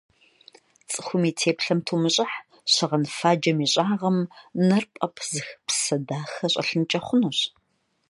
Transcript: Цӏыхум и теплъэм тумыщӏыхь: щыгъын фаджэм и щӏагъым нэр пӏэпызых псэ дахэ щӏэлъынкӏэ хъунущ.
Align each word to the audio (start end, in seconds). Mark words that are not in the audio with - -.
Цӏыхум 0.91 1.23
и 1.29 1.31
теплъэм 1.39 1.79
тумыщӏыхь: 1.85 2.35
щыгъын 2.73 3.03
фаджэм 3.17 3.57
и 3.65 3.67
щӏагъым 3.73 4.17
нэр 4.67 4.83
пӏэпызых 4.93 5.47
псэ 5.65 5.95
дахэ 6.07 6.45
щӏэлъынкӏэ 6.53 6.99
хъунущ. 7.05 7.39